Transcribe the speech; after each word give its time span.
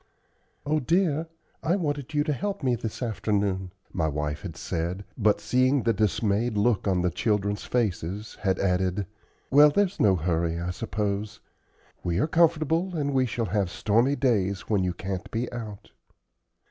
"Oh, 0.65 0.79
dear, 0.79 1.27
I 1.61 1.75
wanted 1.75 2.15
you 2.15 2.23
to 2.23 2.33
help 2.33 2.63
me 2.63 2.73
this 2.73 3.03
afternoon," 3.03 3.71
my 3.93 4.07
wife 4.07 4.41
had 4.41 4.57
said, 4.57 5.05
but, 5.15 5.39
seeing 5.39 5.83
the 5.83 5.93
dismayed 5.93 6.57
look 6.57 6.87
on 6.87 7.03
the 7.03 7.11
children's 7.11 7.65
faces, 7.65 8.33
had 8.41 8.57
added, 8.57 9.05
"Well, 9.51 9.69
there's 9.69 9.99
no 9.99 10.15
hurry, 10.15 10.59
I 10.59 10.71
suppose. 10.71 11.39
We 12.03 12.17
are 12.17 12.25
comfortable, 12.25 12.95
and 12.95 13.13
we 13.13 13.27
shall 13.27 13.45
have 13.53 13.69
stormy 13.69 14.15
days 14.15 14.61
when 14.61 14.83
you 14.83 14.93
can't 14.95 15.29
be 15.29 15.51
out." 15.53 15.91